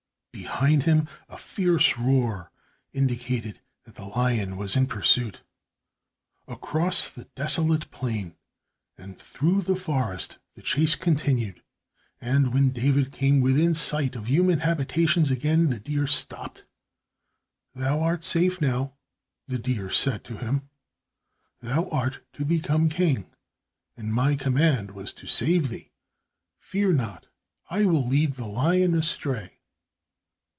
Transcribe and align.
Behind 0.33 0.83
him 0.83 1.07
a 1.29 1.37
fierce 1.37 1.97
roar 1.97 2.51
indicated 2.93 3.61
that 3.83 3.95
the 3.95 4.05
lion 4.05 4.57
was 4.57 4.75
in 4.75 4.85
pursuit. 4.85 5.43
Across 6.47 7.11
the 7.11 7.25
desolate 7.35 7.89
plain 7.91 8.37
and 8.97 9.19
through 9.19 9.61
the 9.61 9.75
forest 9.75 10.37
the 10.55 10.61
chase 10.61 10.95
continued, 10.95 11.63
and 12.19 12.53
when 12.53 12.71
David 12.71 13.11
came 13.11 13.39
within 13.41 13.73
sight 13.75 14.15
of 14.15 14.27
human 14.29 14.59
habitations 14.59 15.31
again, 15.31 15.69
the 15.69 15.79
deer 15.79 16.05
stopped. 16.07 16.65
"Thou 17.75 18.01
art 18.01 18.23
safe 18.23 18.59
now," 18.61 18.93
the 19.47 19.59
deer 19.59 19.89
said 19.89 20.23
to 20.25 20.37
him. 20.37 20.69
"Thou 21.61 21.87
art 21.89 22.25
to 22.33 22.45
become 22.45 22.87
king, 22.89 23.29
and 23.97 24.13
my 24.13 24.35
command 24.35 24.91
was 24.91 25.13
to 25.13 25.27
save 25.27 25.69
thee. 25.69 25.91
Fear 26.59 26.93
not, 26.93 27.27
I 27.69 27.85
will 27.85 28.05
lead 28.07 28.33
the 28.33 28.47
lion 28.47 28.93
astray." 28.95 29.57